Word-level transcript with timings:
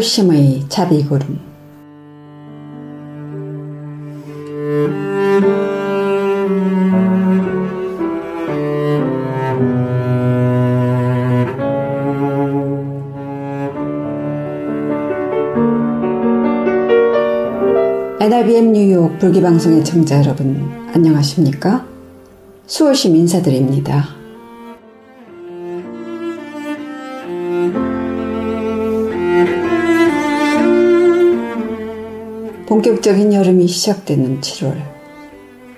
수월심의 0.00 0.64
자비구름 0.70 1.38
NRBM 18.20 18.72
뉴욕 18.72 19.18
불기방송의 19.18 19.84
청자 19.84 20.20
여러분 20.20 20.70
안녕하십니까? 20.94 21.84
수월심 22.66 23.16
인사드립니다. 23.16 24.19
본격적인 32.80 33.34
여름이 33.34 33.66
시작되는 33.66 34.40
7월. 34.40 34.74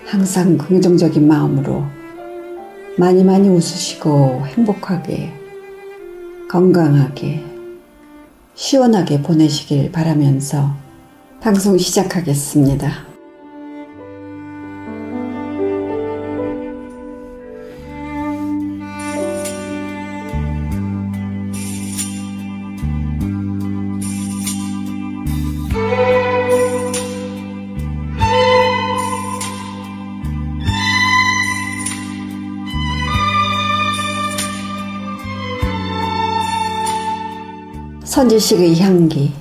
항상 0.07 0.57
긍정적인 0.57 1.27
마음으로 1.27 1.83
많이 2.97 3.25
많이 3.25 3.49
웃으시고 3.49 4.47
행복하게, 4.47 5.33
건강하게, 6.49 7.43
시원하게 8.55 9.21
보내시길 9.21 9.91
바라면서 9.91 10.77
방송 11.41 11.77
시작하겠습니다. 11.77 13.12
선지식의 38.23 38.79
향기 38.79 39.33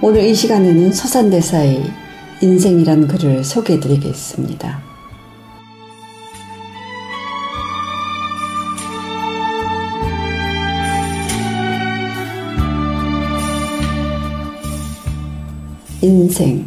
오늘 0.00 0.24
이 0.24 0.32
시간에는 0.32 0.92
서산대사의 0.92 1.82
인생이란 2.42 3.08
글을 3.08 3.42
소개해 3.42 3.80
드리겠습니다. 3.80 4.80
인생 16.02 16.64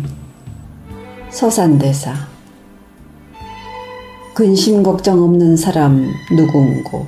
서산대사 1.29 2.32
근심 4.33 4.81
걱정 4.81 5.21
없는 5.21 5.55
사람 5.57 6.11
누군고? 6.31 7.05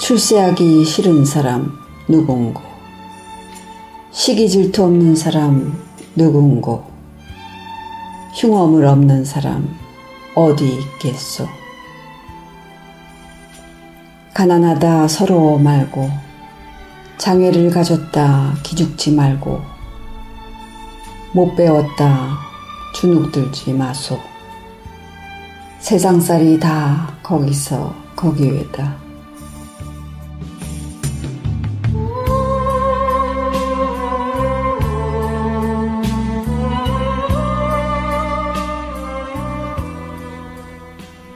출세하기 0.00 0.82
싫은 0.82 1.26
사람 1.26 1.70
누군고? 2.08 2.62
시기 4.10 4.48
질투 4.48 4.84
없는 4.84 5.14
사람 5.14 5.78
누군고? 6.16 6.84
흉엄을 8.32 8.86
없는 8.86 9.26
사람 9.26 9.68
어디 10.34 10.78
있겠소? 10.78 11.46
가난하다 14.32 15.06
서러워 15.06 15.58
말고 15.58 16.08
장애를 17.18 17.68
가졌다 17.68 18.54
기죽지 18.62 19.12
말고 19.12 19.60
못 21.34 21.54
배웠다 21.56 22.38
주눅 22.94 23.30
들지 23.30 23.74
마소. 23.74 24.37
세상살이 25.88 26.60
다 26.60 27.14
거기서 27.22 27.94
거기에다. 28.14 28.94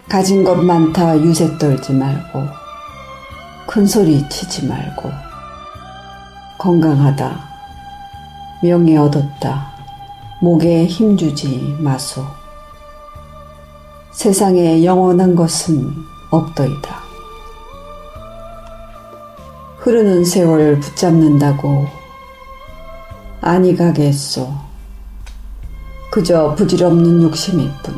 가진 0.06 0.44
것 0.44 0.54
많다 0.56 1.19
유세 1.22 1.56
떨지 1.56 1.94
말고 1.94 2.46
큰 3.66 3.86
소리 3.86 4.28
치지 4.28 4.66
말고 4.66 5.10
건강하다 6.58 7.40
명예 8.62 8.98
얻었다 8.98 9.72
목에 10.42 10.84
힘주지 10.84 11.78
마소. 11.78 12.41
세상에 14.22 14.84
영원한 14.84 15.34
것은 15.34 15.92
없더이다. 16.30 17.02
흐르는 19.78 20.24
세월 20.24 20.78
붙잡는다고 20.78 21.88
아니 23.40 23.74
가겠소. 23.74 24.48
그저 26.12 26.54
부질없는 26.54 27.20
욕심일 27.24 27.68
뿐. 27.82 27.96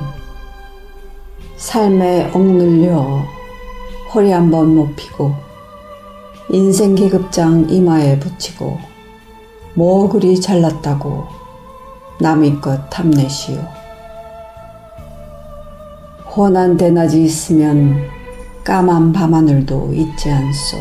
삶에 1.59 2.31
억눌려 2.33 3.23
허리 4.15 4.31
한번 4.33 4.77
높이고 4.77 5.35
인생 6.49 6.95
계급장 6.95 7.69
이마에 7.69 8.19
붙이고 8.19 8.79
뭐 9.75 10.09
그리 10.09 10.41
잘났다고 10.41 11.27
남의 12.19 12.63
것 12.63 12.89
탐내시오. 12.89 13.84
혼한 16.37 16.77
대낮이 16.77 17.23
있으면 17.23 17.97
까만 18.65 19.13
밤하늘도 19.13 19.93
있지 19.95 20.33
않소. 20.33 20.79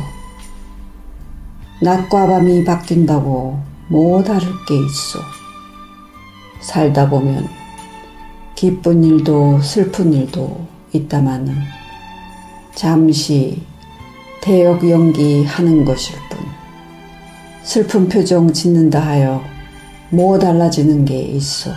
낮과 1.80 2.26
밤이 2.26 2.64
바뀐다고 2.64 3.60
뭐 3.88 4.24
다를 4.24 4.48
게 4.68 4.76
있소. 4.76 5.20
살다 6.60 7.08
보면 7.08 7.48
기쁜 8.56 9.04
일도 9.04 9.62
슬픈 9.62 10.12
일도 10.14 10.66
있다마는 10.92 11.56
잠시 12.74 13.62
대역 14.42 14.90
연기 14.90 15.44
하는 15.46 15.86
것일 15.86 16.16
뿐 16.32 16.40
슬픈 17.62 18.10
표정 18.10 18.52
짓는다 18.52 19.00
하여 19.00 19.44
뭐 20.10 20.40
달라지는 20.40 21.06
게 21.06 21.22
있어. 21.22 21.70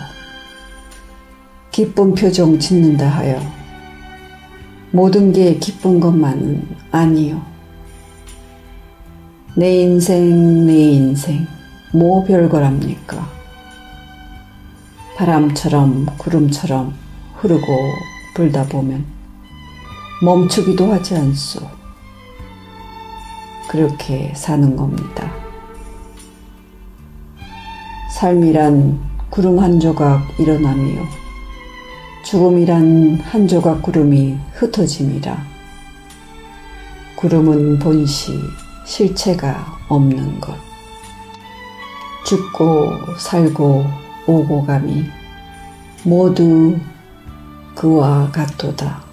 기쁜 1.69 2.15
표정 2.15 2.57
짓는다 2.57 3.07
하여 3.07 3.56
모든 4.91 5.33
게 5.33 5.55
기쁜 5.57 5.99
것만은 5.99 6.67
아니요. 6.91 7.41
내 9.55 9.81
인생, 9.81 10.65
내 10.65 10.91
인생, 10.91 11.45
뭐 11.93 12.23
별거랍니까? 12.23 13.27
바람처럼 15.17 16.05
구름처럼 16.17 16.93
흐르고 17.35 17.65
불다 18.35 18.67
보면 18.67 19.03
멈추기도 20.21 20.91
하지 20.91 21.15
않소. 21.15 21.61
그렇게 23.67 24.31
사는 24.35 24.75
겁니다. 24.75 25.31
삶이란 28.15 28.99
구름 29.29 29.59
한 29.59 29.79
조각 29.79 30.39
일어나며 30.39 31.26
죽음이란 32.27 33.21
한 33.23 33.47
조각 33.47 33.81
구름이 33.81 34.37
흩어짐이라. 34.51 35.45
구름은 37.15 37.79
본시 37.79 38.33
실체가 38.83 39.79
없는 39.87 40.41
것. 40.41 40.53
죽고 42.25 43.15
살고 43.17 43.85
오고 44.27 44.65
감이 44.65 45.05
모두 46.03 46.77
그와 47.73 48.29
같도다. 48.29 49.06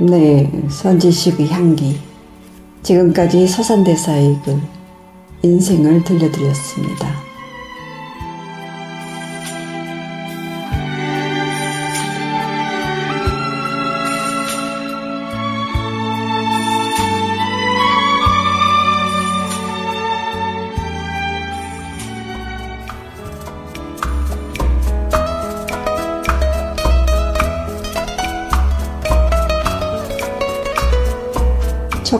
네, 0.00 0.48
선지식의 0.68 1.48
향기. 1.48 1.98
지금까지 2.84 3.48
서산대사의 3.48 4.38
글, 4.44 4.60
인생을 5.42 6.04
들려드렸습니다. 6.04 7.17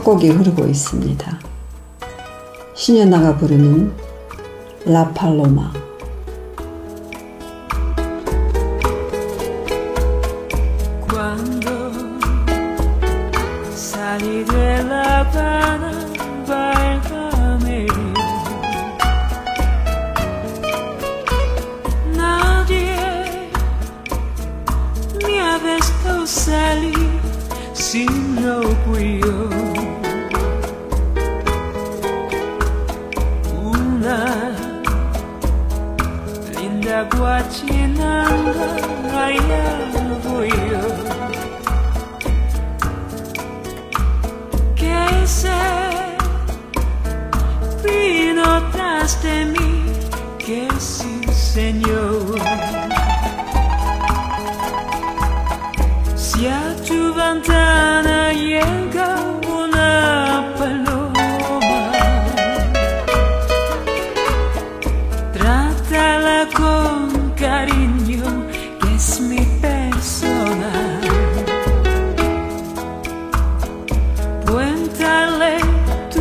첫 0.08 0.12
곡이 0.14 0.31
흐르고 0.31 0.66
있습니다. 0.66 1.38
신현아가 2.75 3.37
부르는 3.37 3.93
라팔로마 4.87 5.70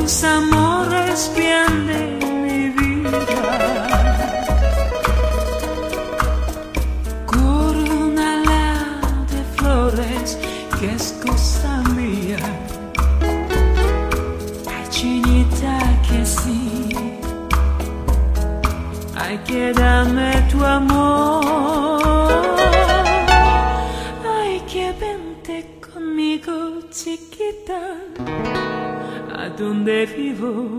some 0.07 0.56
donde 29.57 30.05
vivo. 30.05 30.76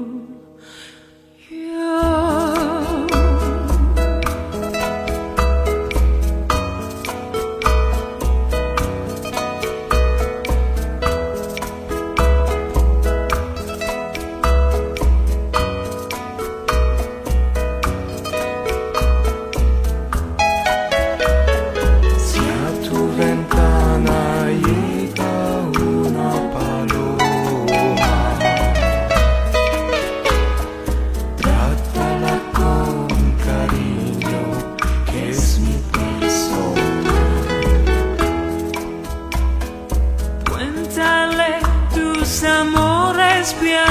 Christian. 43.58 43.87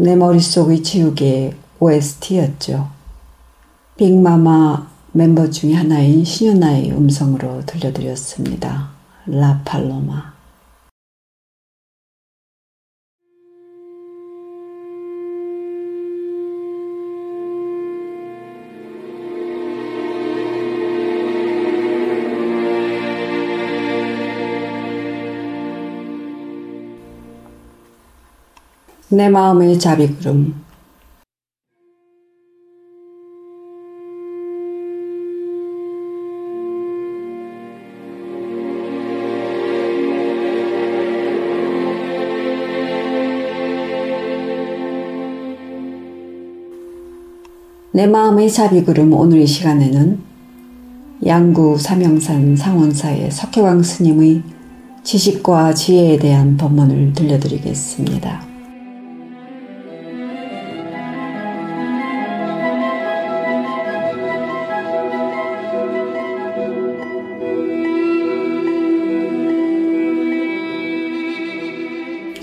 내 0.00 0.14
머릿속의 0.14 0.82
지우개의 0.84 1.54
OST였죠. 1.80 2.88
빅마마 3.96 4.86
멤버 5.10 5.50
중의 5.50 5.74
하나인 5.74 6.24
신현아의 6.24 6.92
음성으로 6.92 7.66
들려드렸습니다. 7.66 8.90
라팔로마. 9.26 10.37
내 29.10 29.30
마음의 29.30 29.78
자비구름 29.78 30.54
내 47.92 48.06
마음의 48.06 48.52
자비구름 48.52 49.14
오늘 49.14 49.38
이 49.38 49.46
시간에는 49.46 50.18
양구 51.24 51.78
삼영산 51.78 52.56
상원사의 52.56 53.30
석회왕 53.30 53.82
스님의 53.82 54.42
지식과 55.02 55.72
지혜에 55.72 56.18
대한 56.18 56.58
법문을 56.58 57.14
들려드리겠습니다. 57.14 58.57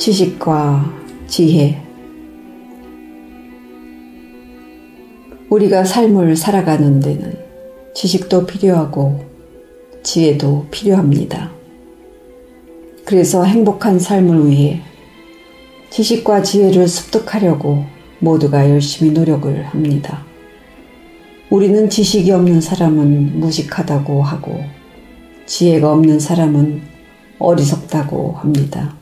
지식과 0.05 0.85
지혜. 1.25 1.81
우리가 5.49 5.83
삶을 5.83 6.35
살아가는 6.35 6.99
데는 6.99 7.35
지식도 7.95 8.45
필요하고 8.45 9.25
지혜도 10.03 10.67
필요합니다. 10.69 11.49
그래서 13.03 13.45
행복한 13.45 13.97
삶을 13.97 14.47
위해 14.47 14.81
지식과 15.89 16.43
지혜를 16.43 16.87
습득하려고 16.87 17.85
모두가 18.19 18.69
열심히 18.69 19.11
노력을 19.11 19.63
합니다. 19.63 20.23
우리는 21.49 21.89
지식이 21.89 22.29
없는 22.29 22.61
사람은 22.61 23.39
무식하다고 23.39 24.21
하고 24.21 24.63
지혜가 25.47 25.91
없는 25.91 26.19
사람은 26.19 26.83
어리석다고 27.39 28.33
합니다. 28.33 28.93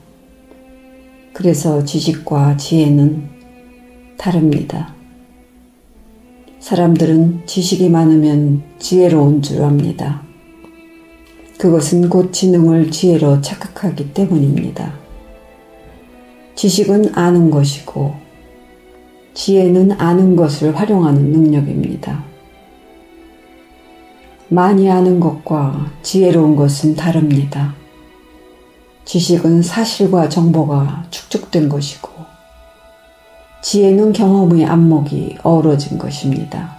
그래서 1.33 1.83
지식과 1.83 2.57
지혜는 2.57 3.27
다릅니다. 4.17 4.93
사람들은 6.59 7.47
지식이 7.47 7.89
많으면 7.89 8.61
지혜로운 8.77 9.41
줄 9.41 9.63
압니다. 9.63 10.21
그것은 11.57 12.07
곧 12.09 12.31
지능을 12.31 12.91
지혜로 12.91 13.41
착각하기 13.41 14.13
때문입니다. 14.13 14.93
지식은 16.55 17.15
아는 17.15 17.49
것이고 17.49 18.13
지혜는 19.33 19.93
아는 19.93 20.35
것을 20.35 20.77
활용하는 20.77 21.31
능력입니다. 21.31 22.23
많이 24.49 24.89
아는 24.89 25.19
것과 25.19 25.91
지혜로운 26.03 26.55
것은 26.55 26.95
다릅니다. 26.95 27.73
지식은 29.05 29.61
사실과 29.61 30.29
정보가 30.29 31.05
축적된 31.09 31.69
것이고, 31.69 32.09
지혜는 33.61 34.13
경험의 34.13 34.65
안목이 34.65 35.37
어우러진 35.43 35.97
것입니다. 35.97 36.75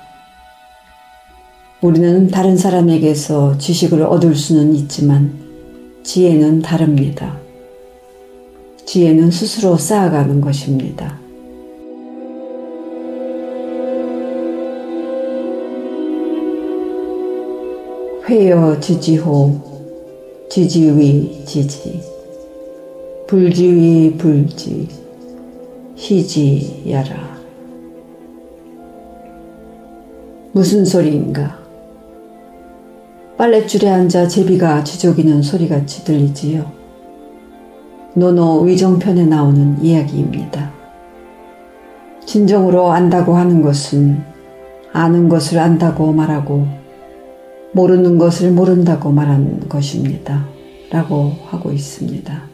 우리는 1.81 2.29
다른 2.29 2.57
사람에게서 2.57 3.59
지식을 3.59 4.03
얻을 4.03 4.35
수는 4.35 4.75
있지만, 4.75 5.39
지혜는 6.03 6.63
다릅니다. 6.63 7.37
지혜는 8.87 9.31
스스로 9.31 9.77
쌓아가는 9.77 10.41
것입니다. 10.41 11.19
회여 18.29 18.81
지지호 18.81 20.47
지지위 20.49 21.45
지지 21.45 22.14
불지위 23.27 24.17
불지 24.19 24.89
희지야라 25.97 27.35
무슨 30.53 30.85
소리인가 30.85 31.65
빨랫줄에 33.37 33.91
앉아 33.91 34.29
제비가 34.29 34.85
지저귀는 34.85 35.43
소리같이 35.43 36.05
들리지요. 36.05 36.71
노노 38.15 38.61
위정편에 38.61 39.27
나오는 39.27 39.83
이야기입니다. 39.83 40.73
진정으로 42.25 42.93
안다고 42.93 43.35
하는 43.35 43.61
것은 43.61 44.23
아는 44.93 45.29
것을 45.29 45.59
안다고 45.59 46.13
말하고 46.13 46.69
모르는 47.73 48.19
것을 48.19 48.53
모른다고 48.53 49.11
말하는 49.11 49.69
것입니다. 49.69 50.47
라고 50.91 51.33
하고 51.47 51.73
있습니다. 51.73 52.54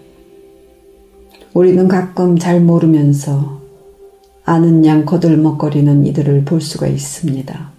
우리는 1.52 1.88
가끔 1.88 2.38
잘 2.38 2.60
모르면서 2.60 3.60
아는 4.44 4.84
양 4.86 5.04
거들먹거리는 5.04 6.06
이들을 6.06 6.44
볼 6.44 6.60
수가 6.60 6.86
있습니다. 6.86 7.70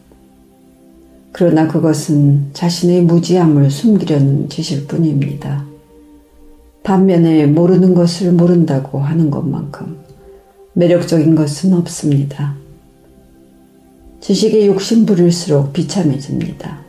그러나 1.31 1.67
그것은 1.67 2.49
자신의 2.51 3.03
무지함을 3.03 3.71
숨기려는 3.71 4.49
짓일 4.49 4.87
뿐입니다. 4.87 5.65
반면에 6.83 7.45
모르는 7.45 7.93
것을 7.93 8.33
모른다고 8.33 8.99
하는 8.99 9.31
것만큼 9.31 9.97
매력적인 10.73 11.35
것은 11.35 11.73
없습니다. 11.73 12.55
지식에 14.19 14.67
욕심 14.67 15.05
부릴수록 15.05 15.71
비참해집니다. 15.71 16.79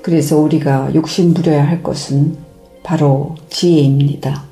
그래서 0.00 0.38
우리가 0.38 0.94
욕심 0.94 1.34
부려야 1.34 1.66
할 1.66 1.82
것은 1.82 2.36
바로 2.82 3.34
지혜입니다. 3.50 4.51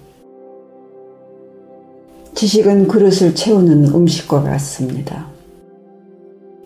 지식은 2.35 2.89
그릇을 2.89 3.35
채우는 3.35 3.87
음식과 3.87 4.43
같습니다. 4.43 5.27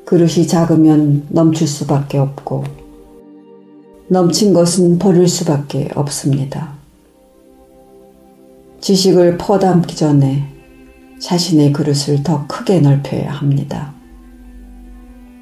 그릇이 0.05 0.47
작으면 0.47 1.27
넘칠 1.31 1.67
수밖에 1.67 2.19
없고 2.19 2.65
넘친 4.09 4.53
것은 4.53 4.99
버릴 4.99 5.27
수밖에 5.27 5.89
없습니다. 5.95 6.75
지식을 8.81 9.39
퍼담기 9.39 9.97
전에 9.97 10.45
자신의 11.19 11.73
그릇을 11.73 12.23
더 12.23 12.47
크게 12.47 12.81
넓혀야 12.81 13.31
합니다. 13.31 13.95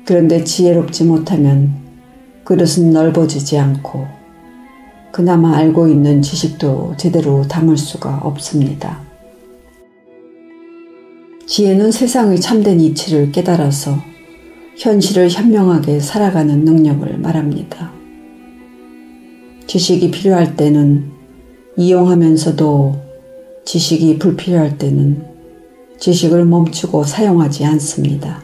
그런데 0.07 0.45
지혜롭지 0.45 1.05
못하면 1.05 1.75
그릇은 2.45 2.93
넓어지지 2.93 3.59
않고 3.59 4.07
그나마 5.11 5.57
알고 5.57 5.89
있는 5.89 6.23
지식도 6.23 6.95
제대로 6.97 7.43
담을 7.43 7.77
수가 7.77 8.21
없습니다. 8.23 9.12
지혜는 11.47 11.91
세상의 11.91 12.41
참된 12.41 12.81
이치를 12.81 13.33
깨달아서 13.33 13.99
현실을 14.77 15.29
현명하게 15.29 16.01
살아가는 16.01 16.65
능력을 16.65 17.19
말합니다. 17.19 17.93
지식이 19.67 20.11
필요할 20.11 20.57
때는 20.57 21.11
이용하면서도 21.77 23.01
지식이 23.65 24.19
불필요할 24.19 24.79
때는 24.79 25.25
지식을 25.99 26.45
멈추고 26.45 27.05
사용하지 27.05 27.65
않습니다. 27.65 28.43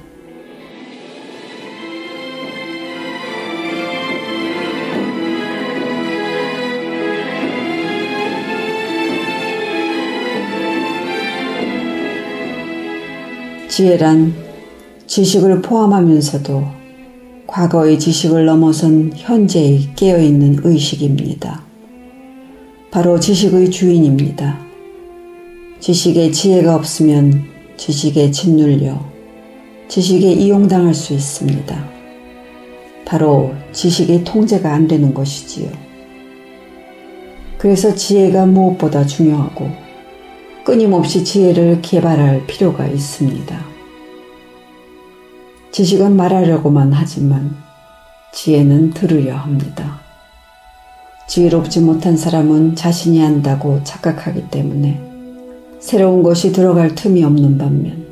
지혜란 13.78 14.35
지식을 15.06 15.62
포함하면서도 15.62 16.66
과거의 17.47 17.97
지식을 17.97 18.44
넘어선 18.44 19.12
현재의 19.14 19.94
깨어있는 19.94 20.62
의식입니다. 20.64 21.62
바로 22.90 23.20
지식의 23.20 23.70
주인입니다. 23.70 24.58
지식에 25.78 26.32
지혜가 26.32 26.75
없으면 26.75 27.44
지식에 27.76 28.32
짓눌려 28.32 28.99
지식에 29.87 30.32
이용당할 30.32 30.92
수 30.92 31.14
있습니다. 31.14 31.88
바로 33.04 33.54
지식의 33.70 34.25
통제가 34.25 34.75
안 34.75 34.88
되는 34.88 35.14
것이지요. 35.14 35.70
그래서 37.58 37.94
지혜가 37.94 38.47
무엇보다 38.47 39.06
중요하고 39.06 39.70
끊임없이 40.64 41.23
지혜를 41.23 41.80
개발할 41.80 42.44
필요가 42.49 42.85
있습니다. 42.85 43.67
지식은 45.72 46.16
말하려고만 46.16 46.92
하지만 46.92 47.54
지혜는 48.32 48.90
들으려 48.90 49.37
합니다. 49.37 50.00
지혜롭지 51.28 51.80
못한 51.80 52.16
사람은 52.16 52.75
자신이 52.75 53.22
안다고 53.22 53.82
착각하기 53.84 54.48
때문에 54.50 55.00
새로운 55.80 56.22
것이 56.22 56.52
들어갈 56.52 56.94
틈이 56.94 57.22
없는 57.22 57.58
반면 57.58 58.06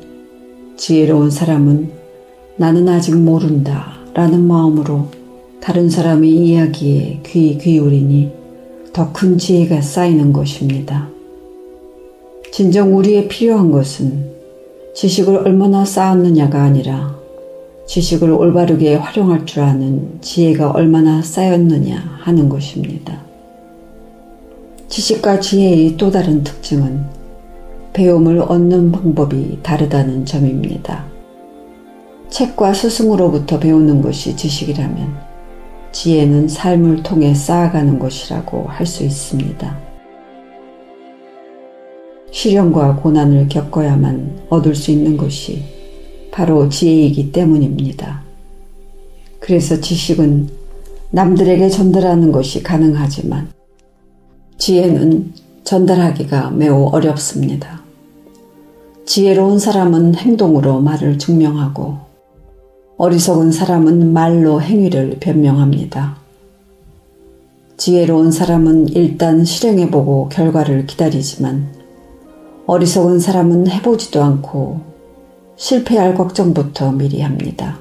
지혜로운 0.77 1.31
사람은 1.31 1.91
나는 2.57 2.87
아직 2.87 3.15
모른다 3.15 3.93
라는 4.13 4.47
마음으로 4.47 5.07
다른 5.59 5.89
사람의 5.89 6.29
이야기에 6.29 7.21
귀 7.25 7.57
기울이니 7.57 8.31
더 8.93 9.11
큰 9.11 9.37
지혜가 9.37 9.81
쌓이는 9.81 10.31
것입니다. 10.31 11.09
진정 12.51 12.95
우리의 12.97 13.27
필요한 13.27 13.71
것은 13.71 14.31
지식을 14.95 15.37
얼마나 15.37 15.85
쌓았느냐가 15.85 16.63
아니라 16.63 17.16
지식을 17.87 18.29
올바르게 18.29 18.95
활용할 18.95 19.45
줄 19.45 19.63
아는 19.63 20.19
지혜가 20.21 20.71
얼마나 20.71 21.21
쌓였느냐 21.21 22.19
하는 22.19 22.49
것입니다. 22.49 23.21
지식과 24.89 25.39
지혜의 25.39 25.95
또 25.95 26.11
다른 26.11 26.43
특징은 26.43 27.05
배움을 27.93 28.41
얻는 28.41 28.91
방법이 28.91 29.59
다르다는 29.63 30.25
점입니다. 30.25 31.05
책과 32.29 32.73
스승으로부터 32.73 33.57
배우는 33.57 34.01
것이 34.01 34.35
지식이라면 34.35 35.15
지혜는 35.93 36.49
삶을 36.49 37.03
통해 37.03 37.33
쌓아가는 37.33 37.97
것이라고 37.97 38.65
할 38.67 38.85
수 38.85 39.03
있습니다. 39.03 39.77
시련과 42.31 42.97
고난을 42.97 43.47
겪어야만 43.47 44.47
얻을 44.49 44.75
수 44.75 44.91
있는 44.91 45.15
것이 45.15 45.76
바로 46.37 46.69
지혜이기 46.69 47.31
때문입니다. 47.31 48.21
그래서 49.39 49.81
지식은 49.81 50.47
남들에게 51.09 51.67
전달하는 51.67 52.31
것이 52.31 52.61
가능하지만 52.61 53.49
지혜는 54.59 55.33
전달하기가 55.63 56.51
매우 56.51 56.89
어렵습니다. 56.91 57.81
지혜로운 59.07 59.57
사람은 59.57 60.13
행동으로 60.13 60.79
말을 60.79 61.17
증명하고 61.17 61.97
어리석은 62.97 63.51
사람은 63.51 64.13
말로 64.13 64.61
행위를 64.61 65.17
변명합니다. 65.19 66.17
지혜로운 67.77 68.31
사람은 68.31 68.89
일단 68.89 69.43
실행해보고 69.43 70.29
결과를 70.29 70.85
기다리지만 70.85 71.67
어리석은 72.67 73.19
사람은 73.19 73.71
해보지도 73.71 74.21
않고 74.21 74.96
실패할 75.57 76.13
걱정부터 76.13 76.91
미리 76.91 77.21
합니다. 77.21 77.79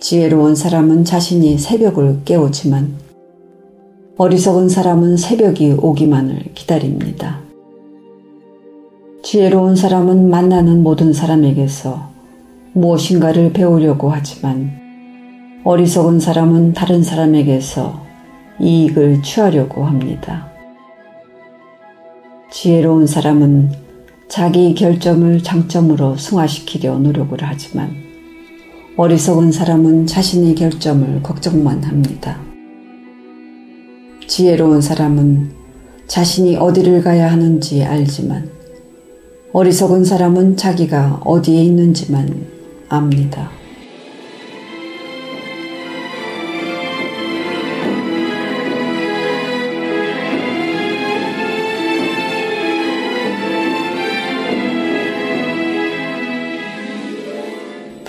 지혜로운 0.00 0.56
사람은 0.56 1.04
자신이 1.04 1.56
새벽을 1.56 2.22
깨우지만 2.24 2.94
어리석은 4.16 4.68
사람은 4.68 5.16
새벽이 5.16 5.76
오기만을 5.78 6.52
기다립니다. 6.54 7.38
지혜로운 9.22 9.76
사람은 9.76 10.28
만나는 10.28 10.82
모든 10.82 11.12
사람에게서 11.12 12.10
무엇인가를 12.72 13.52
배우려고 13.52 14.10
하지만 14.10 14.72
어리석은 15.62 16.18
사람은 16.18 16.72
다른 16.72 17.04
사람에게서 17.04 18.00
이익을 18.58 19.22
취하려고 19.22 19.84
합니다. 19.84 20.48
지혜로운 22.50 23.06
사람은 23.06 23.89
자기 24.30 24.76
결점을 24.76 25.42
장점으로 25.42 26.16
승화시키려 26.16 26.98
노력을 27.00 27.36
하지만 27.42 27.96
어리석은 28.96 29.50
사람은 29.50 30.06
자신의 30.06 30.54
결점을 30.54 31.20
걱정만 31.24 31.82
합니다. 31.82 32.38
지혜로운 34.28 34.82
사람은 34.82 35.50
자신이 36.06 36.56
어디를 36.58 37.02
가야 37.02 37.32
하는지 37.32 37.82
알지만 37.82 38.48
어리석은 39.52 40.04
사람은 40.04 40.56
자기가 40.56 41.22
어디에 41.24 41.64
있는지만 41.64 42.46
압니다. 42.88 43.50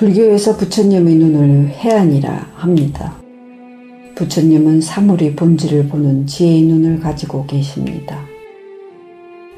불교에서 0.02 0.58
부처님의 0.58 1.14
눈을 1.14 1.70
해안이라 1.70 2.54
합니다. 2.56 3.22
부처님은 4.16 4.82
사물의 4.82 5.36
본질을 5.36 5.90
보는 5.90 6.26
지혜의 6.26 6.64
눈을 6.64 7.00
가지고 7.00 7.46
계십니다. 7.46 8.20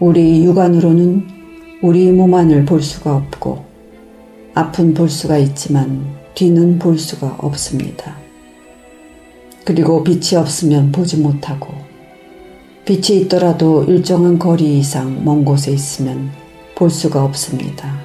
우리 0.01 0.43
육안으로는 0.43 1.23
우리 1.81 2.11
몸 2.11 2.33
안을 2.33 2.65
볼 2.65 2.81
수가 2.81 3.15
없고 3.15 3.63
앞은 4.53 4.93
볼 4.93 5.07
수가 5.07 5.37
있지만 5.37 6.03
뒤는 6.35 6.77
볼 6.77 6.97
수가 6.97 7.37
없습니다. 7.39 8.17
그리고 9.63 10.03
빛이 10.03 10.35
없으면 10.35 10.91
보지 10.91 11.21
못하고 11.21 11.69
빛이 12.83 13.21
있더라도 13.21 13.85
일정한 13.85 14.37
거리 14.39 14.79
이상 14.79 15.23
먼 15.23 15.45
곳에 15.45 15.71
있으면 15.71 16.31
볼 16.75 16.89
수가 16.89 17.23
없습니다. 17.23 18.02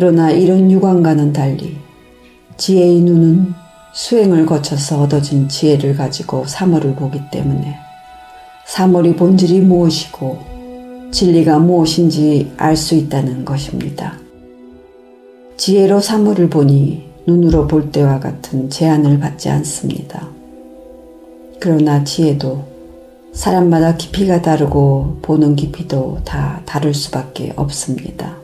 그러나 0.00 0.30
이런 0.30 0.70
육안과는 0.70 1.34
달리 1.34 1.76
지혜의 2.56 3.00
눈은 3.00 3.52
수행을 3.92 4.46
거쳐서 4.46 5.02
얻어진 5.02 5.46
지혜를 5.46 5.94
가지고 5.94 6.46
사물을 6.46 6.94
보기 6.94 7.20
때문에 7.30 7.76
사물의 8.64 9.16
본질이 9.16 9.60
무엇이고 9.60 10.38
진리가 11.10 11.58
무엇인지 11.58 12.50
알 12.56 12.76
수 12.76 12.94
있다는 12.94 13.44
것입니다. 13.44 14.14
지혜로 15.58 16.00
사물을 16.00 16.48
보니 16.48 17.04
눈으로 17.26 17.66
볼 17.66 17.92
때와 17.92 18.20
같은 18.20 18.70
제한을 18.70 19.20
받지 19.20 19.50
않습니다. 19.50 20.30
그러나 21.60 22.04
지혜도 22.04 22.64
사람마다 23.34 23.98
깊이가 23.98 24.40
다르고 24.40 25.18
보는 25.20 25.56
깊이도 25.56 26.20
다 26.24 26.62
다를 26.64 26.94
수밖에 26.94 27.52
없습니다. 27.54 28.39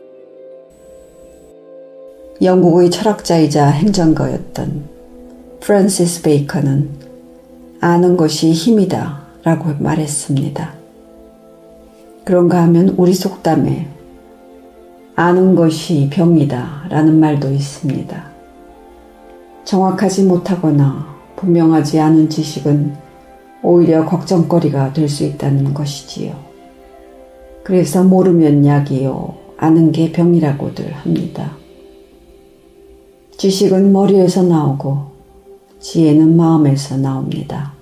영국의 2.43 2.91
철학자이자 2.91 3.67
행정가였던 3.69 4.85
프란시스 5.61 6.23
베이컨은 6.23 6.91
아는 7.81 8.17
것이 8.17 8.53
힘이다 8.53 9.23
라고 9.43 9.71
말했습니다. 9.79 10.75
그런가 12.25 12.63
하면 12.65 12.95
우리 12.99 13.15
속담에 13.15 13.89
아는 15.15 15.55
것이 15.55 16.11
병이다 16.13 16.87
라는 16.91 17.19
말도 17.19 17.51
있습니다. 17.51 18.27
정확하지 19.65 20.25
못하거나 20.25 21.07
분명하지 21.37 22.01
않은 22.01 22.29
지식은 22.29 22.95
오히려 23.63 24.05
걱정거리가 24.05 24.93
될 24.93 25.09
수 25.09 25.25
있다는 25.25 25.73
것이지요. 25.73 26.35
그래서 27.65 28.05
모르면 28.05 28.65
약이요, 28.67 29.35
아는 29.57 29.91
게 29.91 30.13
병이라고들 30.13 30.93
합니다. 30.93 31.57
지식은 33.37 33.93
머리에서 33.93 34.43
나오고 34.43 35.17
지혜는 35.81 36.37
마음에서 36.37 36.97
나옵니다. 36.97 37.75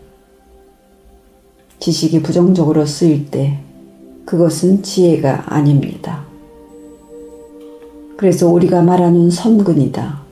지식이 1.79 2.23
부정적으로 2.23 2.85
쓰일 2.85 3.31
때 3.31 3.61
그것은 4.25 4.83
지혜가 4.83 5.55
아닙니다. 5.55 6.25
그래서 8.17 8.49
우리가 8.49 8.83
말하는 8.83 9.31
선근이다, 9.31 10.23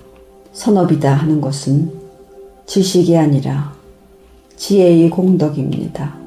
선업이다 0.53 1.15
하는 1.15 1.41
것은 1.41 1.93
지식이 2.67 3.17
아니라 3.17 3.75
지혜의 4.57 5.11
공덕입니다. 5.11 6.22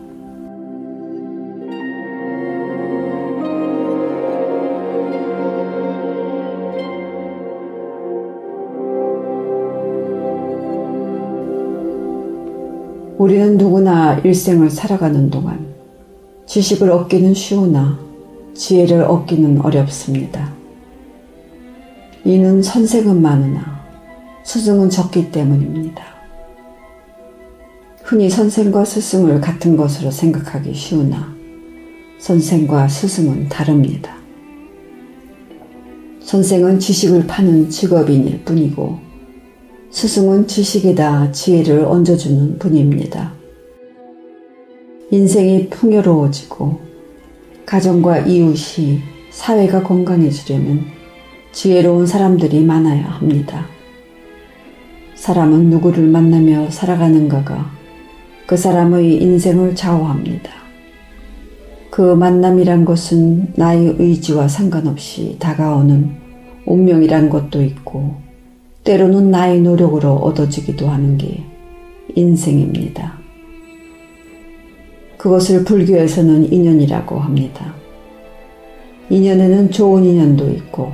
우리는 13.17 13.57
누구나 13.57 14.17
일생을 14.19 14.69
살아가는 14.69 15.29
동안 15.29 15.65
지식을 16.47 16.91
얻기는 16.91 17.33
쉬우나 17.33 17.97
지혜를 18.53 19.03
얻기는 19.03 19.61
어렵습니다. 19.61 20.53
이는 22.25 22.61
선생은 22.61 23.21
많으나 23.21 23.79
스승은 24.43 24.89
적기 24.89 25.31
때문입니다. 25.31 26.03
흔히 28.03 28.29
선생과 28.29 28.83
스승을 28.83 29.39
같은 29.39 29.77
것으로 29.77 30.11
생각하기 30.11 30.73
쉬우나 30.73 31.33
선생과 32.19 32.89
스승은 32.89 33.47
다릅니다. 33.47 34.13
선생은 36.21 36.79
지식을 36.79 37.27
파는 37.27 37.69
직업인일 37.69 38.43
뿐이고 38.43 39.04
스승은 39.95 40.45
지식에다 40.45 41.31
지혜를 41.31 41.85
얹어주는 41.85 42.59
분입니다. 42.59 43.31
인생이 45.09 45.69
풍요로워지고 45.69 46.81
가정과 47.65 48.25
이웃이 48.25 48.99
사회가 49.31 49.83
건강해지려면 49.83 50.81
지혜로운 51.53 52.05
사람들이 52.07 52.61
많아야 52.65 53.05
합니다. 53.05 53.67
사람은 55.15 55.69
누구를 55.69 56.05
만나며 56.07 56.71
살아가는가가 56.71 57.71
그 58.47 58.57
사람의 58.57 59.23
인생을 59.23 59.75
좌우합니다. 59.75 60.51
그 61.89 62.01
만남이란 62.01 62.83
것은 62.83 63.53
나의 63.55 63.95
의지와 63.97 64.49
상관없이 64.49 65.37
다가오는 65.39 66.11
운명이란 66.65 67.29
것도 67.29 67.63
있고 67.63 68.24
때로는 68.85 69.31
나의 69.31 69.61
노력으로 69.61 70.13
얻어지기도 70.13 70.87
하는 70.87 71.17
게 71.17 71.43
인생입니다. 72.15 73.17
그것을 75.17 75.65
불교에서는 75.65 76.53
인연이라고 76.53 77.19
합니다. 77.19 77.73
인연에는 79.09 79.71
좋은 79.71 80.03
인연도 80.03 80.51
있고 80.51 80.93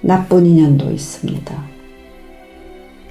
나쁜 0.00 0.44
인연도 0.44 0.90
있습니다. 0.90 1.64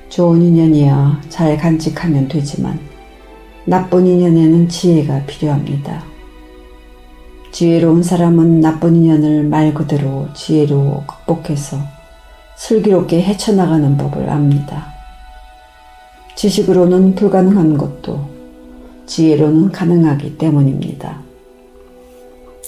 좋은 0.10 0.42
인연이야 0.42 1.22
잘 1.30 1.58
간직하면 1.58 2.28
되지만 2.28 2.78
나쁜 3.64 4.06
인연에는 4.06 4.68
지혜가 4.68 5.26
필요합니다. 5.26 6.04
지혜로운 7.54 8.04
사람은 8.04 8.60
나쁜 8.60 8.98
인연을 8.98 9.46
말 9.46 9.74
그대로 9.74 10.28
지혜로 10.34 11.04
극복해서 11.08 12.03
슬기롭게 12.58 13.22
헤쳐나가는 13.22 13.98
법을 13.98 14.30
압니다. 14.30 14.94
지식으로는 16.36 17.16
불가능한 17.16 17.78
것도 17.78 18.20
지혜로는 19.06 19.72
가능하기 19.72 20.38
때문입니다. 20.38 21.22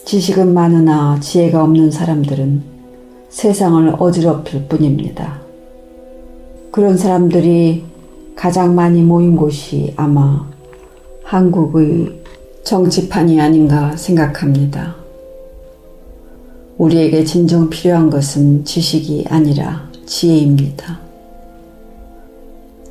지식은 0.06 0.54
많으나 0.54 1.20
지혜가 1.20 1.64
없는 1.64 1.92
사람들은 1.92 2.64
세상을 3.30 3.96
어지럽힐 3.98 4.68
뿐입니다. 4.68 5.42
그런 6.72 6.98
사람들이 6.98 7.86
가장 8.36 8.76
많이 8.76 9.02
모인 9.02 9.36
곳이 9.36 9.94
아마 9.96 10.48
한국의 11.24 12.22
정치판이 12.64 13.40
아닌가 13.42 13.96
생각합니다. 13.96 15.05
우리에게 16.78 17.24
진정 17.24 17.70
필요한 17.70 18.10
것은 18.10 18.66
지식이 18.66 19.26
아니라 19.30 19.90
지혜입니다. 20.06 21.00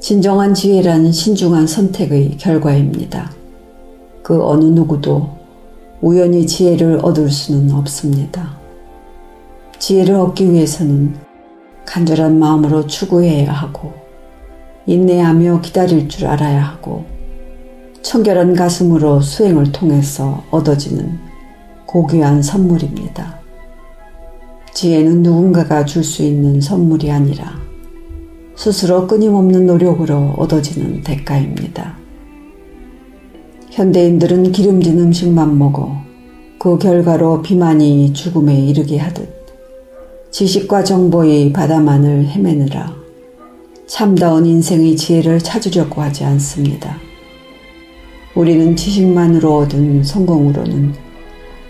진정한 0.01 0.55
지혜란 0.55 1.13
신중한 1.13 1.67
선택의 1.67 2.39
결과입니다. 2.39 3.31
그 4.23 4.43
어느 4.43 4.65
누구도 4.65 5.29
우연히 6.01 6.47
지혜를 6.47 7.01
얻을 7.03 7.31
수는 7.31 7.75
없습니다. 7.75 8.57
지혜를 9.79 10.15
얻기 10.15 10.51
위해서는 10.51 11.17
간절한 11.85 12.39
마음으로 12.39 12.87
추구해야 12.87 13.53
하고 13.53 13.93
인내하며 14.87 15.61
기다릴 15.61 16.09
줄 16.09 16.27
알아야 16.27 16.63
하고 16.63 17.05
청결한 18.01 18.55
가슴으로 18.55 19.21
수행을 19.21 19.73
통해서 19.73 20.43
얻어지는 20.51 21.19
고귀한 21.85 22.43
선물입니다. 22.43 23.44
지혜는 24.75 25.23
누군가가 25.23 25.85
줄 25.85 26.03
수 26.03 26.23
있는 26.25 26.61
선물이 26.61 27.11
아니라 27.11 27.61
스스로 28.57 29.07
끊임없는 29.07 29.67
노력으로 29.67 30.35
얻어지는 30.37 31.03
대가입니다. 31.03 31.97
현대인들은 33.71 34.51
기름진 34.53 34.99
음식만 34.99 35.59
먹어 35.59 35.97
그 36.59 36.77
결과로 36.79 37.43
비만이 37.43 38.13
죽음에 38.13 38.67
이르게 38.67 38.99
하듯 38.99 39.29
지식과 40.33 40.83
정보의 40.83 41.53
바다만을 41.53 42.27
헤매느라 42.27 42.93
참다운 43.87 44.45
인생의 44.47 44.97
지혜를 44.97 45.39
찾으려고 45.39 46.03
하지 46.03 46.25
않습니다. 46.25 46.97
우리는 48.35 48.75
지식만으로 48.75 49.57
얻은 49.59 50.03
성공으로는 50.03 50.95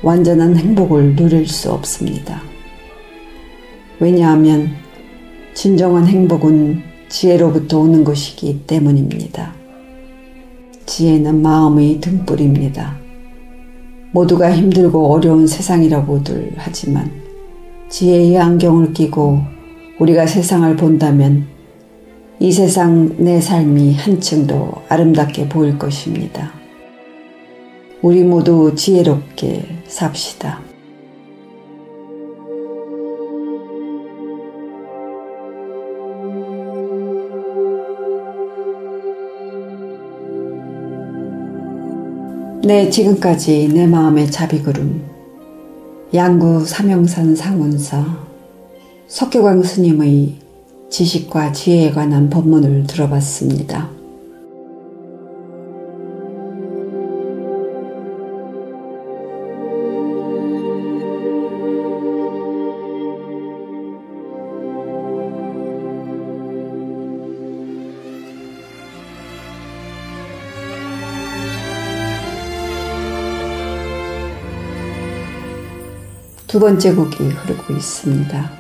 완전한 0.03 0.57
행복을 0.57 1.17
누릴 1.17 1.47
수 1.47 1.71
없습니다. 1.71 2.54
왜냐하면 4.01 4.71
진정한 5.55 6.07
행복은 6.07 6.83
지혜로부터 7.09 7.79
오는 7.79 8.03
것이기 8.03 8.63
때문입니다. 8.67 9.55
지혜는 10.87 11.43
마음의 11.43 12.01
등불입니다. 12.01 12.97
모두가 14.13 14.55
힘들고 14.55 15.13
어려운 15.13 15.47
세상이라고들 15.47 16.53
하지만 16.57 17.11
지혜의 17.89 18.39
안경을 18.39 18.93
끼고 18.93 19.41
우리가 19.99 20.27
세상을 20.27 20.77
본다면 20.77 21.47
이 22.41 22.51
세상 22.51 23.15
내 23.19 23.41
삶이 23.41 23.95
한층 23.95 24.47
더 24.47 24.83
아름답게 24.89 25.49
보일 25.49 25.79
것입니다. 25.79 26.53
우리 28.03 28.23
모두 28.23 28.75
지혜롭게 28.75 29.63
삽시다. 29.87 30.74
네, 42.67 42.89
지금까지 42.89 43.69
내 43.75 43.87
마음의 43.87 44.31
자비구름 44.31 45.03
양구 46.15 46.65
삼영산 46.65 47.37
상운사 47.37 48.03
석교광 49.07 49.63
스님의 49.63 50.37
지식과 50.89 51.53
지혜에 51.53 51.91
관한 51.91 52.31
법문을 52.31 52.87
들어봤습니다. 52.87 53.91
두 76.55 76.61
번째 76.61 76.95
곡이 76.95 77.17
흐르고 77.17 77.73
있습니다. 77.73 78.51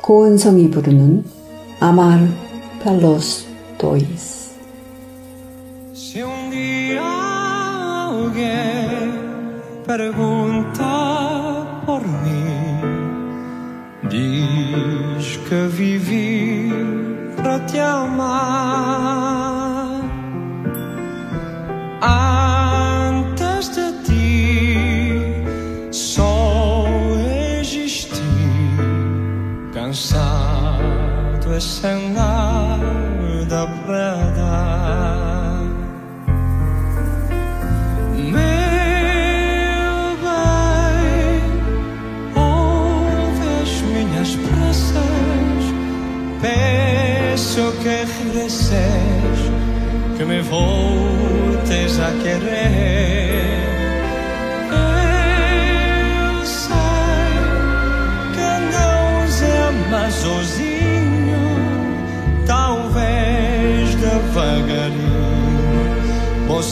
고은성이 0.00 0.70
부르는 0.70 1.22
아말 1.80 2.34
펠로스 2.82 3.46
도이스 3.76 4.56
um 6.16 6.50
Diz 14.08 15.38
que 15.46 15.68
vivi 15.68 16.72
para 17.36 17.66
te 17.66 17.80
amar 17.82 19.37
e 31.58 31.60
sem 31.60 32.10
nada 32.10 33.66
para 33.84 34.14
dar. 34.36 35.64
Meu 38.14 38.36
bem, 40.22 41.42
ouve 42.36 43.46
as 43.62 43.72
minhas 43.82 44.30
preces, 44.36 45.64
peço 46.40 47.72
que 47.82 47.96
regresses, 48.22 49.40
que 50.16 50.24
me 50.24 50.40
voltes 50.42 51.98
a 51.98 52.12
querer. 52.22 52.57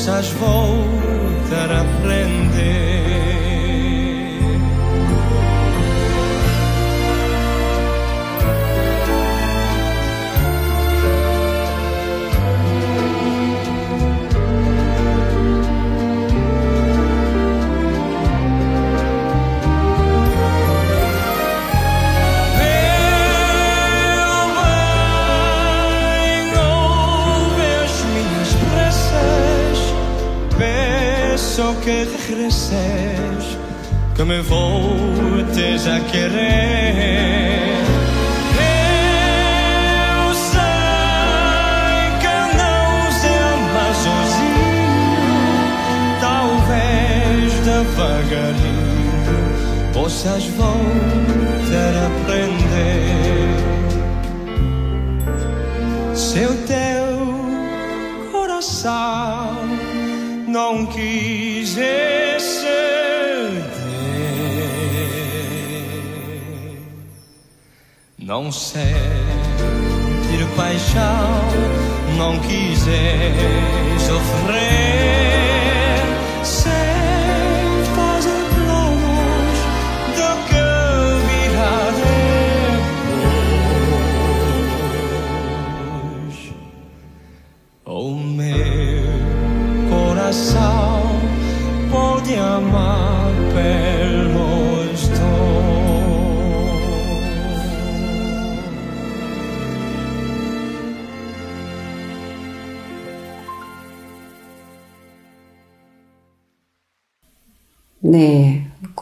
asas 0.07 0.31
voam 0.39 1.06
Não 68.47 68.53
sentir 68.53 68.87
paixão, 70.55 71.51
não 72.17 72.39
quiser 72.39 73.35
sofrer. 73.99 75.06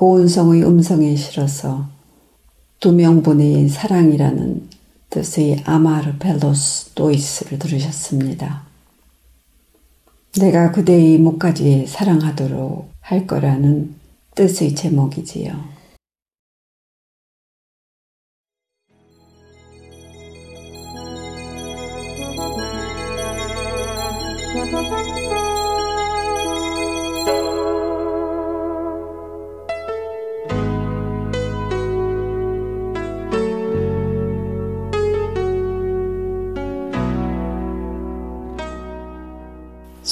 고은성의 0.04 0.64
음성에 0.64 1.16
실어서 1.16 1.86
두 2.78 2.92
명분의 2.92 3.70
사랑이라는 3.70 4.68
뜻의 5.08 5.62
아마르 5.64 6.18
펠로스 6.18 6.90
도이스를 6.90 7.58
들으셨습니다. 7.58 8.64
내가 10.38 10.72
그대의 10.72 11.16
목까지 11.16 11.86
사랑하도록 11.86 12.90
할 13.00 13.26
거라는 13.26 13.94
뜻의 14.34 14.74
제목이지요. 14.74 15.73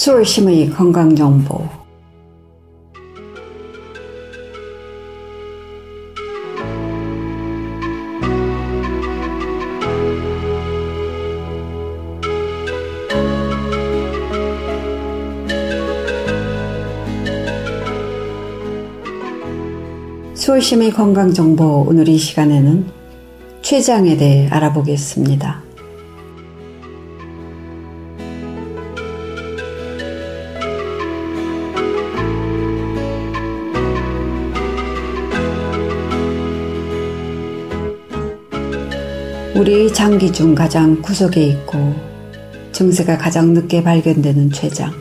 수월심의 0.03 0.71
건강정보 0.71 1.63
수월심의 20.35 20.91
건강정보 20.91 21.85
오늘 21.87 22.09
이 22.09 22.19
시간에는 22.19 22.87
췌장에 23.63 24.17
대해 24.17 24.49
알아보겠습니다. 24.49 25.72
우리 39.63 39.93
장기 39.93 40.33
중 40.33 40.57
가장 40.57 41.01
구석에 41.01 41.41
있고 41.47 41.95
증세가 42.73 43.17
가장 43.17 43.55
늦게 43.55 43.85
발견되는 43.85 44.51
췌장. 44.51 44.93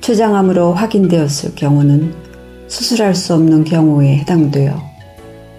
췌장암으로 0.00 0.72
확인되었을 0.72 1.54
경우는 1.54 2.12
수술할 2.66 3.14
수 3.14 3.32
없는 3.32 3.62
경우에 3.62 4.16
해당되어 4.16 4.76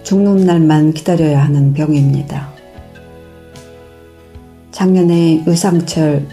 죽는 0.02 0.44
날만 0.44 0.92
기다려야 0.92 1.42
하는 1.42 1.72
병입니다. 1.72 2.50
작년에 4.72 5.44
유상철 5.46 6.28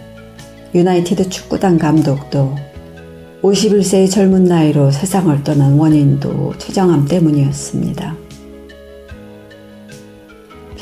유나이티드 0.76 1.30
축구단 1.30 1.78
감독도 1.78 2.58
51세의 3.42 4.12
젊은 4.12 4.44
나이로 4.44 4.92
세상을 4.92 5.42
떠난 5.46 5.80
원인도 5.80 6.56
췌장암 6.58 7.08
때문이었습니다. 7.08 8.23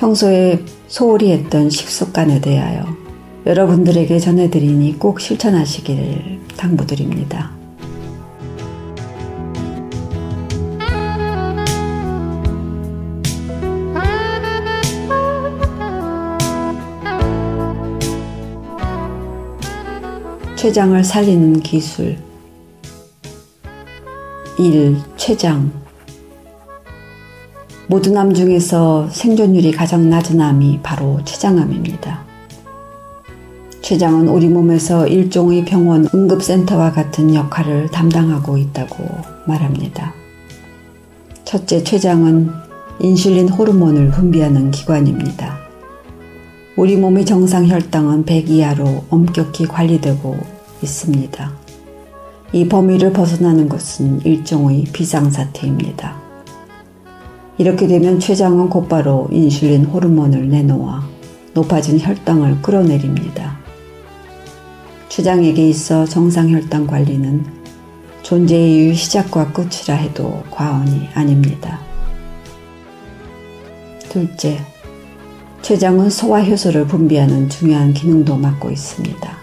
평소에 0.02 0.66
소홀히 0.88 1.32
했던 1.32 1.70
식습관에 1.70 2.42
대하여 2.42 2.84
여러분들에게 3.46 4.18
전해드리니 4.18 4.98
꼭 4.98 5.22
실천하시기를 5.22 6.40
당부드립니다. 6.58 7.52
췌장을 20.56 21.04
살리는 21.04 21.60
기술 21.60 22.18
1. 24.58 24.98
췌장 25.16 25.81
모든 27.92 28.16
암 28.16 28.34
중에서 28.34 29.10
생존율이 29.12 29.74
가장 29.74 30.10
낮은 30.10 30.40
암이 30.40 30.80
바로 30.82 31.20
췌장암입니다. 31.26 32.24
췌장은 33.82 34.30
우리 34.30 34.48
몸에서 34.48 35.06
일종의 35.06 35.66
병원 35.66 36.08
응급센터와 36.16 36.94
같은 36.94 37.36
역할을 37.36 37.90
담당하고 37.90 38.58
있다고 38.58 39.04
말합니다. 39.46 40.14
첫째, 41.44 41.84
췌장은 41.84 42.50
인슐린 43.02 43.50
호르몬을 43.50 44.12
분비하는 44.12 44.72
기관입니다. 44.72 45.58
우리 46.78 46.96
몸의 46.96 47.26
정상 47.26 47.68
혈당은 47.68 48.24
100 48.24 48.50
이하로 48.50 49.04
엄격히 49.10 49.68
관리되고 49.68 50.38
있습니다. 50.82 51.52
이 52.54 52.70
범위를 52.70 53.12
벗어나는 53.12 53.68
것은 53.68 54.22
일종의 54.24 54.86
비상사태입니다. 54.94 56.21
이렇게 57.62 57.86
되면 57.86 58.20
췌장은 58.20 58.72
곧바로 58.72 59.28
인슐린 59.30 59.86
호르몬을 59.86 60.50
내놓아 60.50 61.08
높아진 61.54 62.00
혈당을 62.00 62.64
끌어내립니다. 62.64 63.60
췌장에게 65.10 65.70
있어 65.70 66.06
정상 66.06 66.50
혈당 66.50 66.88
관리는 66.88 67.46
존재의 68.24 68.96
시작과 68.96 69.54
끝이라 69.54 69.94
해도 69.94 70.42
과언이 70.50 71.10
아닙니다. 71.14 71.80
둘째, 74.10 74.60
췌장은 75.62 76.10
소화 76.10 76.42
효소를 76.42 76.88
분비하는 76.88 77.48
중요한 77.48 77.94
기능도 77.94 78.38
맡고 78.38 78.72
있습니다. 78.72 79.38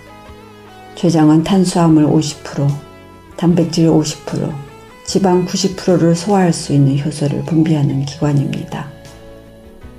췌장은 0.97 1.45
탄수화물 1.45 2.05
50%, 2.07 2.69
단백질 3.37 3.87
50%, 3.87 4.68
지방 5.09 5.47
90%를 5.47 6.15
소화할 6.15 6.53
수 6.53 6.75
있는 6.75 7.03
효소를 7.03 7.47
분비하는 7.47 8.05
기관입니다. 8.05 8.91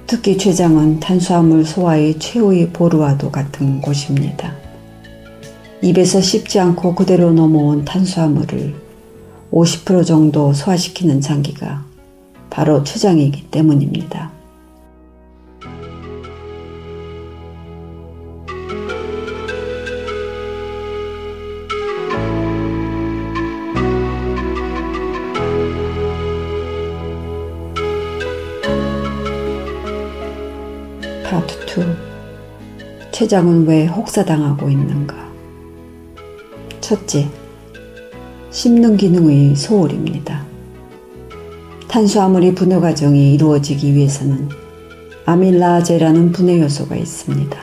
특히 0.06 0.38
췌장은 0.38 1.00
탄수화물 1.00 1.66
소화의 1.66 2.20
최후의 2.20 2.70
보루와도 2.70 3.32
같은 3.32 3.82
곳입니다. 3.82 4.54
입에서 5.82 6.22
씹지 6.22 6.60
않고 6.60 6.94
그대로 6.94 7.32
넘어온 7.32 7.86
탄수화물을 7.86 8.76
50% 9.52 10.06
정도 10.06 10.54
소화시키는 10.54 11.22
장기가 11.22 11.84
바로 12.52 12.84
췌장이기 12.84 13.50
때문입니다. 13.50 14.32
췌장은 33.20 33.68
왜 33.68 33.86
혹사당하고 33.86 34.70
있는가? 34.70 35.14
첫째, 36.80 37.28
씹는 38.50 38.96
기능의 38.96 39.58
소홀입니다. 39.58 40.46
탄수화물이 41.90 42.56
분해 42.56 42.80
과정이 42.80 43.34
이루어지기 43.34 43.94
위해서는 43.94 44.48
아밀라제라는 45.26 46.32
분해 46.32 46.62
요소가 46.62 46.96
있습니다. 46.96 47.60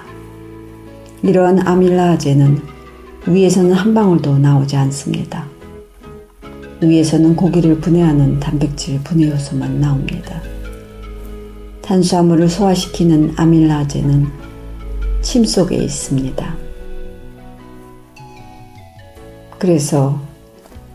이러한 1.22 1.66
아밀라제는 1.66 2.60
위에서는 3.26 3.72
한 3.72 3.94
방울도 3.94 4.36
나오지 4.36 4.76
않습니다. 4.76 5.46
위에서는 6.82 7.34
고기를 7.34 7.80
분해하는 7.80 8.40
단백질 8.40 9.02
분해 9.02 9.30
요소만 9.30 9.80
나옵니다. 9.80 10.38
탄수화물을 11.80 12.46
소화시키는 12.46 13.32
아밀라제는 13.36 14.45
침 15.22 15.44
속에 15.44 15.76
있습니다. 15.76 16.56
그래서 19.58 20.20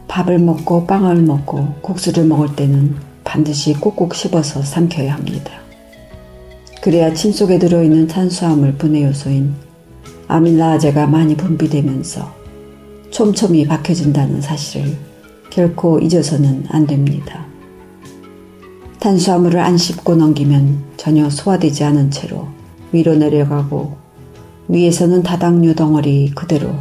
밥을 0.07 0.39
먹고 0.39 0.87
빵을 0.87 1.17
먹고 1.23 1.75
국수를 1.81 2.25
먹을 2.25 2.55
때는 2.55 2.95
반드시 3.23 3.73
꼭꼭 3.73 4.13
씹어서 4.13 4.61
삼켜야 4.61 5.15
합니다. 5.15 5.53
그래야 6.81 7.13
침 7.13 7.31
속에 7.31 7.59
들어있는 7.59 8.07
탄수화물 8.07 8.73
분해 8.73 9.03
요소인 9.05 9.53
아밀라제가 10.27 11.07
많이 11.07 11.35
분비되면서 11.35 12.33
촘촘히 13.11 13.67
박혀진다는 13.67 14.41
사실을 14.41 14.97
결코 15.49 15.99
잊어서는 15.99 16.65
안 16.69 16.87
됩니다. 16.87 17.45
탄수화물을 18.99 19.59
안 19.59 19.77
씹고 19.77 20.15
넘기면 20.15 20.83
전혀 20.97 21.29
소화되지 21.29 21.83
않은 21.83 22.11
채로 22.11 22.47
위로 22.91 23.15
내려가고 23.15 24.00
위에서는 24.71 25.21
다당류 25.21 25.75
덩어리 25.75 26.31
그대로 26.33 26.73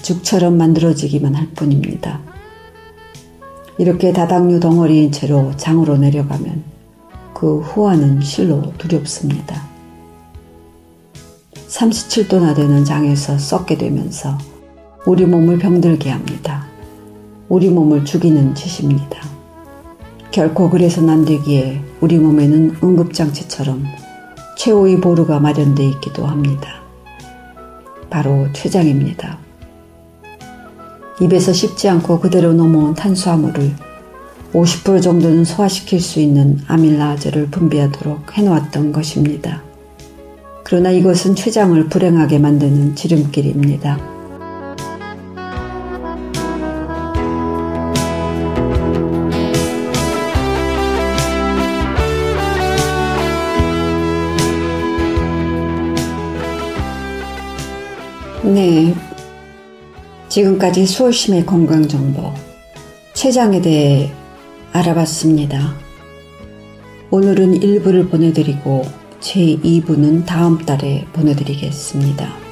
죽처럼 0.00 0.56
만들어지기만 0.56 1.34
할 1.34 1.48
뿐입니다. 1.56 2.20
이렇게 3.78 4.12
다당류 4.12 4.60
덩어리인 4.60 5.10
채로 5.10 5.50
장으로 5.56 5.96
내려가면 5.96 6.62
그 7.34 7.58
후환은 7.58 8.20
실로 8.20 8.72
두렵습니다. 8.78 9.60
37도나 11.66 12.54
되는 12.54 12.84
장에서 12.84 13.36
썩게 13.36 13.76
되면서 13.76 14.38
우리 15.04 15.26
몸을 15.26 15.58
병들게 15.58 16.08
합니다. 16.08 16.68
우리 17.48 17.70
몸을 17.70 18.04
죽이는 18.04 18.54
짓입니다. 18.54 19.18
결코 20.30 20.70
그래서는 20.70 21.10
안 21.10 21.24
되기에 21.24 21.82
우리 22.00 22.18
몸에는 22.18 22.76
응급장치처럼 22.84 23.84
최후의 24.56 25.00
보루가 25.00 25.40
마련되어 25.40 25.88
있기도 25.88 26.24
합니다. 26.24 26.85
바로 28.10 28.48
췌장입니다. 28.52 29.38
입에서 31.20 31.52
씹지 31.52 31.88
않고 31.88 32.20
그대로 32.20 32.52
넘어온 32.52 32.94
탄수화물을 32.94 33.72
50% 34.52 35.02
정도는 35.02 35.44
소화시킬 35.44 36.00
수 36.00 36.20
있는 36.20 36.58
아밀라제를 36.66 37.48
분비하도록 37.48 38.36
해놓았던 38.36 38.92
것입니다. 38.92 39.62
그러나 40.64 40.90
이것은 40.90 41.34
췌장을 41.34 41.88
불행하게 41.88 42.38
만드는 42.38 42.96
지름길입니다. 42.96 44.15
지금까지 60.36 60.84
수월심의 60.84 61.46
건강정보, 61.46 62.30
췌장에 63.14 63.62
대해 63.62 64.12
알아봤습니다. 64.72 65.74
오늘은 67.10 67.60
1부를 67.60 68.10
보내드리고 68.10 68.84
제2부는 69.20 70.26
다음 70.26 70.58
달에 70.58 71.06
보내드리겠습니다. 71.14 72.45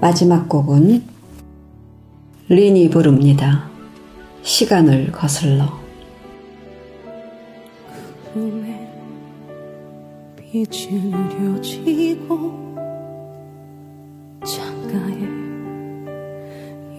마지막 0.00 0.48
곡은 0.48 1.02
린이 2.48 2.90
부릅니다. 2.90 3.68
시간을 4.42 5.10
거슬러. 5.10 5.80
꿈에 8.32 8.88
빛이 10.36 11.10
느려지고 11.10 12.76
창가에 14.44 15.26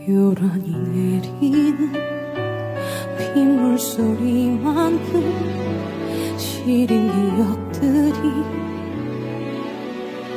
요란히 0.09 0.71
내리는 0.71 1.93
빗물 3.33 3.77
소리만큼 3.77 5.23
시린 6.37 7.07
기억들이 7.11 8.31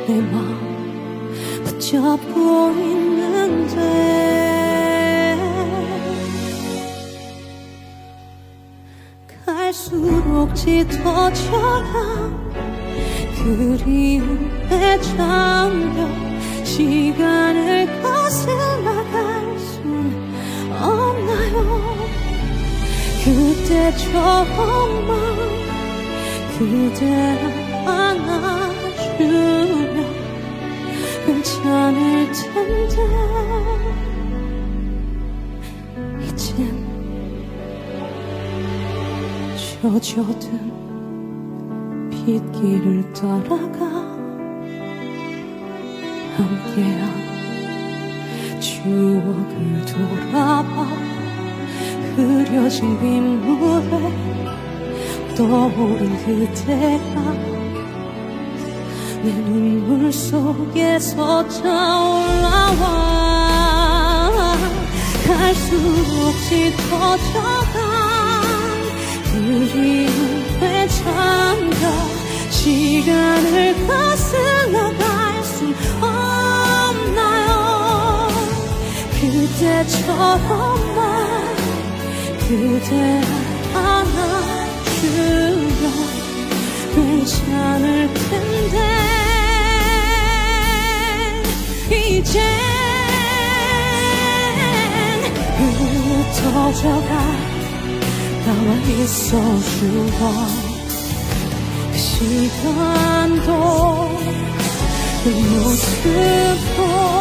내 0.06 0.20
마음 0.30 0.69
잡고 1.90 2.70
있는데. 2.70 3.74
갈수록 9.44 10.54
짙어져가 10.54 12.30
그리움에 13.42 15.00
잠겨 15.00 16.08
시간을 16.62 18.00
거슬러갈 18.00 19.58
순 19.58 19.82
없나요? 20.80 21.58
그때처럼만 23.24 25.08
그대를 26.56 27.42
안아 27.84 28.59
이젠 36.22 36.90
젖어든 39.80 40.46
빗길을 42.10 43.12
따라가 43.12 43.80
함께한 46.36 47.02
추억을 48.60 49.84
돌아봐 49.86 50.86
흐려진 52.16 52.98
빗물에 52.98 53.92
떠오른 55.36 56.00
그대가 56.24 57.49
내 59.22 59.32
눈물 59.32 60.10
속에서 60.10 61.46
차올라와 61.48 63.10
갈수록 65.26 66.32
짙어져간 66.48 67.80
그리움에 69.30 70.88
잠겨 70.88 71.82
시간을 72.50 73.86
거슬러 73.86 74.90
갈수 74.96 75.74
없나요? 76.00 77.50
그때처럼만 79.20 80.96
그대 82.48 83.22
안아주면 83.74 85.20
괜찮을 86.94 88.08
텐데 88.14 89.09
이젠 91.92 92.40
흩어져가 95.58 97.10
나와 98.46 98.74
있어주어 98.88 100.20
그 101.92 101.98
시간도 101.98 103.50
그 105.24 105.28
모습도 105.28 107.19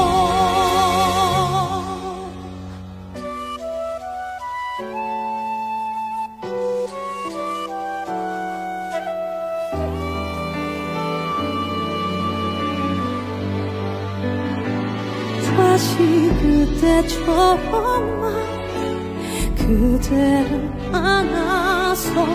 안아서 20.91 22.25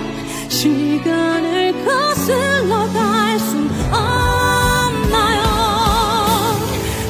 시간을 0.49 1.73
거슬러 1.85 2.87
갈 2.93 3.39
순 3.41 3.69
없나요? 3.91 5.43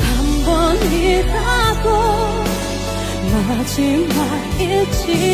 한 0.01 0.45
번이라도 0.47 1.87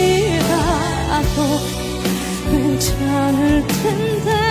마지막일지라도 0.01 1.37
괜찮을 2.51 3.67
텐데 3.69 4.50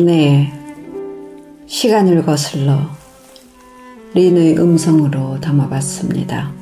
네, 0.00 0.52
시간을 1.66 2.24
거슬러 2.24 2.88
린의 4.14 4.56
음성으로 4.56 5.40
담아봤습니다. 5.40 6.52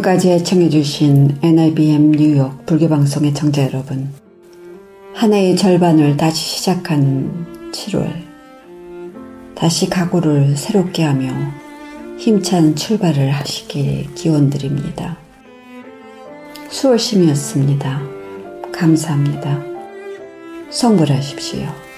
지금까지 0.00 0.30
애청해주신 0.30 1.38
NIBM 1.42 2.12
뉴욕 2.12 2.64
불교방송의 2.66 3.34
청자 3.34 3.62
여러분. 3.64 4.10
한 5.14 5.32
해의 5.32 5.56
절반을 5.56 6.16
다시 6.16 6.56
시작하는 6.56 7.70
7월. 7.72 8.10
다시 9.54 9.90
각오를 9.90 10.56
새롭게 10.56 11.02
하며 11.02 11.32
힘찬 12.18 12.76
출발을 12.76 13.30
하시길 13.30 14.14
기원드립니다. 14.14 15.18
수월심이었습니다. 16.68 18.00
감사합니다. 18.72 19.62
성불하십시오. 20.70 21.89